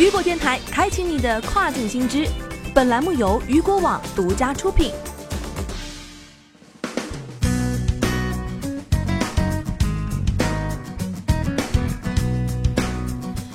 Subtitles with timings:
[0.00, 2.26] 雨果电台开启你的跨境新知，
[2.72, 4.90] 本栏目由雨果网独家出品。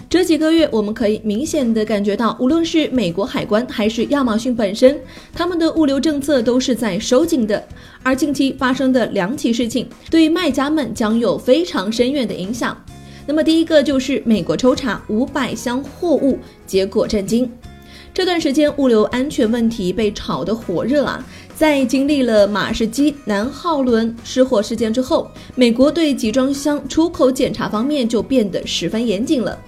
[0.07, 5.01] 这几个月，我们可以明显的感觉到，无论是美国海关还是亚马逊本身，
[5.33, 7.67] 他们的物流政策都是在收紧的。
[8.03, 12.77] 而近期发生的两起事情，对卖家们将有非常深远的影响。
[13.27, 16.37] 那么，第一个就是美国抽查五百箱货物，
[16.67, 17.51] 结果震惊。
[18.13, 21.25] 这段时间物流安全问题被炒得火热啊！
[21.53, 29.59] 在经历了马士基南浩轮失火事件之后，美国对集装箱出口检查方面就变得十分严谨了。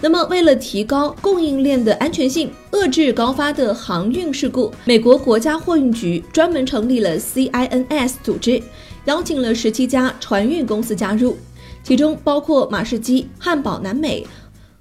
[0.00, 8.60] 那么，为了提高供应链的安全性，遏制高发的航运事故，美国国家货运局专门成立了 CINS 组织，
[9.04, 11.36] 邀请了十七家船运公司加入，
[11.82, 14.26] 其中包括马士基、汉堡南美、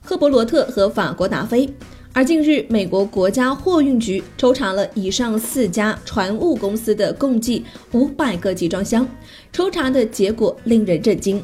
[0.02, 1.70] 赫伯罗特和法国达菲。
[2.14, 7.64] 而近日，美国国家货运局抽查了以上四家船务公司的共计
[7.94, 9.08] 五百个集装箱，
[9.54, 11.42] 抽查的结果令人震惊。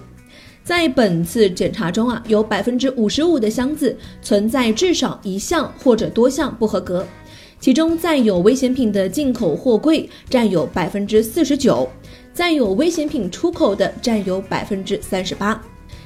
[0.65, 7.07] 在本次检查中啊，有百分之五十五的箱子存在至少一项或者多项不合格，
[7.61, 11.89] 其中载有危险品的进口货柜占有百分之四十九，
[12.37, 15.59] 载有危险品出口的占有百分之三十八。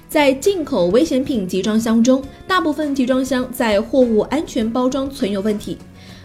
[0.07, 5.77] 在进口危险品集装箱中，大部分集装箱在货物安全包装存有问题，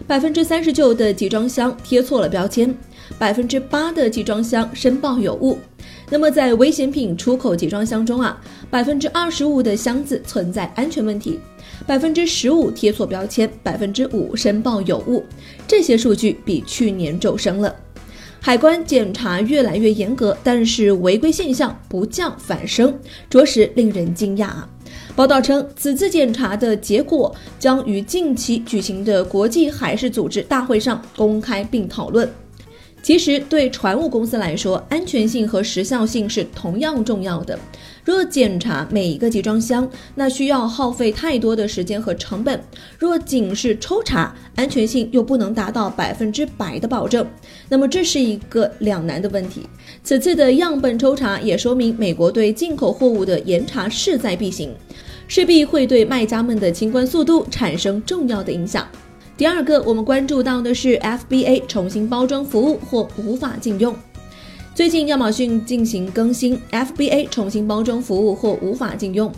[0.07, 2.73] 百分之三十九的集装箱贴错了标签，
[3.19, 5.57] 百分之八的集装箱申报有误。
[6.09, 11.37] 那么，在危险品出口集装箱中啊，百分之二十五的箱子存在安全问题，
[11.85, 15.21] 百分之十五贴错标签，百分之五申报有误。
[15.67, 17.75] 这些数据比去年骤升了。
[18.39, 22.97] 海关检查越来越严格，但是违规现象不降反升，
[23.29, 24.69] 着实令人惊讶啊！
[25.15, 32.29] 报道称，此次检查的结果将于近期举行的国际海事组织大会上公开并讨论。
[33.01, 37.57] 其实，对船务公司来说，安全性和时效性是同样重要的。
[38.07, 39.85] 若检查每一个集装箱，
[40.15, 42.57] 那需要耗费太多的时间和成本；
[42.97, 47.27] 若仅是抽查，安全性又不能达到百分之百的保证，
[47.67, 49.63] 那么这是一个两难的问题。
[50.05, 54.73] 此次的样本抽查也说明，美国对进口货物的严查势在必行，
[55.27, 58.87] 势必会对卖家们的清关速度产生重要的影响。
[59.35, 63.93] 第二个，我们关注到的是 FBA 重新包装服务或无法禁用。
[64.77, 69.31] 最近，亚马逊进行更新，FBA 重新包装服务或无法禁用，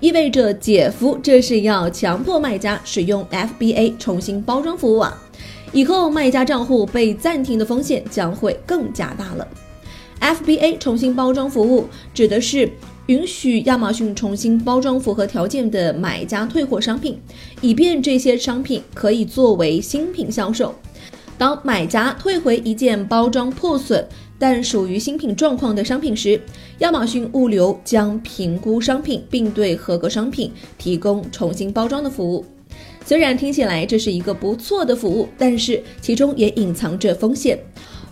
[0.00, 5.22] 意味着姐夫这是要强迫卖家使用 FBA 重新包装服务啊！
[5.74, 9.46] 以后卖家账户被暂停的风险将会更加大了。
[10.22, 12.72] FBA 重新包装服务指的是。
[13.08, 17.18] 允许亚马逊重新包装符合条件的买家退货商品，
[17.62, 20.74] 以便这些商品可以作为新品销售。
[21.38, 24.06] 当买家退回一件包装破损
[24.38, 26.40] 但属于新品状况的商品时，
[26.78, 32.44] 亚马逊物流将评估商品，并对合格商品提供重新包装的服务。
[33.04, 37.58] 虽然听起来这是一个不错的服务，但是其中也隐藏着风险。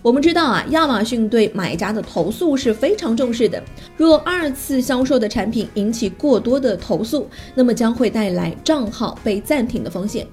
[0.01, 3.61] 我们知道啊，亚马逊对买家的投诉是非常重视的。
[3.97, 10.25] 若二次销售的产品引起过多的投诉，那么将会带来账号被暂停的风险。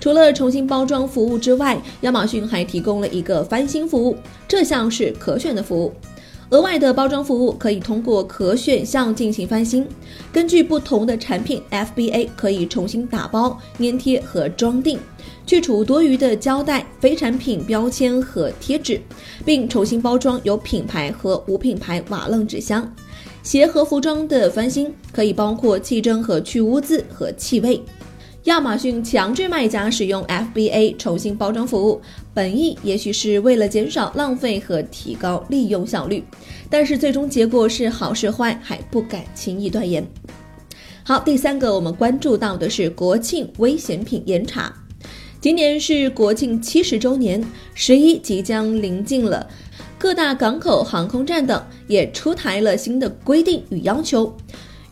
[0.00, 4.16] 除了重新包装服务之外，亚马逊还提供了一个翻新服务，
[4.48, 5.92] 这项是可选的服务。
[6.52, 9.88] 额外的包装服务可以通过可选项进行翻新，
[10.30, 14.98] 根据不同的产品，FBA 可以重新打包、粘贴和装订。
[15.46, 19.00] 去除多余的胶带、非产品标签和贴纸，
[19.46, 22.86] 并重新包装有品牌和无品牌瓦楞纸箱。
[23.42, 27.82] 鞋和服装的翻新可以包括气蒸和去污渍和气味。
[28.44, 32.02] 亚马逊强制卖家使用 FBA 重新包装服务，
[32.34, 36.24] 本意也许是为了减少浪费和提高利用效率，
[36.68, 40.04] 但是最终结果是好是坏还不敢轻易断言。
[41.04, 44.74] 好，第三个我们关注到的是国庆危险品严查。
[45.40, 47.44] 今年是国庆七十周年，
[47.74, 49.48] 十一即将临近了，
[49.96, 54.36] 各大港口、航空站等也出台了新的规定与要求。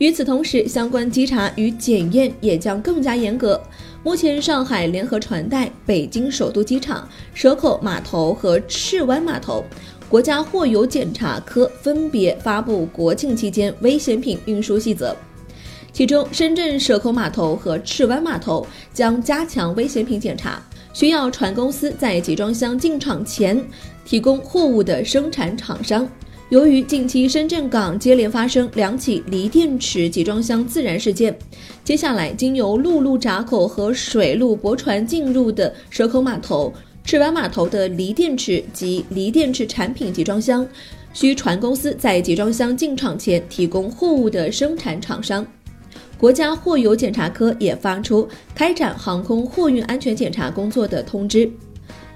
[0.00, 3.60] 与此同时，相关稽查与检验也将更加严格。
[4.02, 9.62] 目前，上海联合船代、北京首都机场、蛇口码头和赤湾码头
[10.08, 15.14] 国家货邮检查科分别发布国庆期间危险品运输细则。
[15.92, 20.62] 其中，深圳蛇口码头和赤湾码头将加强危险品检查，
[20.94, 23.62] 需要船公司在集装箱进场前
[24.06, 26.08] 提供货物的生产厂商、
[26.50, 31.38] 由于近期深圳港接连发生两起锂电池集装箱自燃事件，
[31.84, 36.74] 接下来经由陆路闸口和水路驳船进入的蛇口码头、
[37.04, 40.66] 赤湾码头的锂电池及锂电池产品集装箱，
[41.12, 45.46] 需船公司在集装箱进场前提供货物的生产厂商。
[46.18, 51.48] 国家货邮检查科也发出开展航空货运安全检查工作的通知。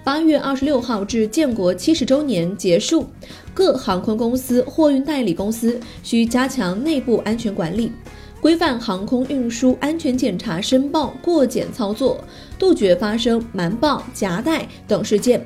[0.05, 3.07] 八月二十六号至建国七十周年结束，
[3.55, 7.91] 各航空公司、货运代理公司需加强内部安全管理，
[8.39, 12.23] 规范航空运输安全检查申报过检操作，
[12.59, 15.43] 杜绝发生瞒报、夹带等事件，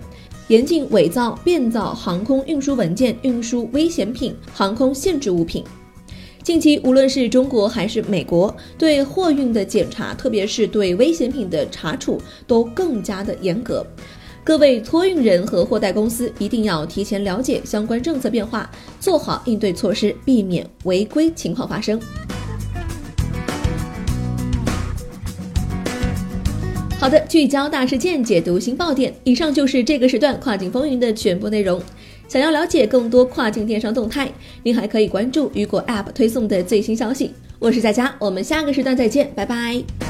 [0.49, 5.63] 严禁伪造、变造航空运输文件运输危险品、航空限制物品。
[6.43, 13.87] 近期，无论是中国还是美国，对货运的检查，特别是对危险品的查处，都更加的严格。
[14.49, 18.69] 各位托运人和货代公司一定要提前了解相关政策变化，
[18.99, 22.01] 做好应对措施，避免违规情况发生。
[26.99, 29.15] 好的，聚焦大事件，解读新爆点。
[29.23, 31.79] 以上就是这个时段跨境风云的全部内容。
[32.27, 37.35] 想要了解更多跨境电商动态，您还可以关注雨果 App 推送的最新消息。
[37.59, 40.08] 我是佳佳，我们下个时段再见，拜拜。